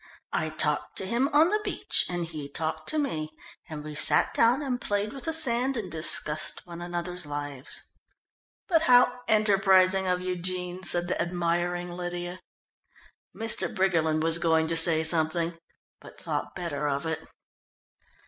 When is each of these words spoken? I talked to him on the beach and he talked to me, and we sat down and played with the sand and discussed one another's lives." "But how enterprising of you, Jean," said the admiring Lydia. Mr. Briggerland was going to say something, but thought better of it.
I 0.33 0.49
talked 0.49 0.97
to 0.97 1.05
him 1.05 1.27
on 1.27 1.49
the 1.49 1.61
beach 1.63 2.07
and 2.09 2.25
he 2.25 2.49
talked 2.49 2.89
to 2.89 2.97
me, 2.97 3.29
and 3.69 3.83
we 3.83 3.93
sat 3.93 4.33
down 4.33 4.63
and 4.63 4.81
played 4.81 5.13
with 5.13 5.25
the 5.25 5.31
sand 5.31 5.77
and 5.77 5.91
discussed 5.91 6.65
one 6.65 6.81
another's 6.81 7.27
lives." 7.27 7.79
"But 8.67 8.81
how 8.89 9.19
enterprising 9.27 10.07
of 10.07 10.19
you, 10.19 10.35
Jean," 10.37 10.81
said 10.81 11.07
the 11.07 11.21
admiring 11.21 11.91
Lydia. 11.91 12.39
Mr. 13.35 13.71
Briggerland 13.71 14.23
was 14.23 14.39
going 14.39 14.65
to 14.69 14.75
say 14.75 15.03
something, 15.03 15.59
but 15.99 16.19
thought 16.19 16.55
better 16.55 16.87
of 16.87 17.05
it. 17.05 17.19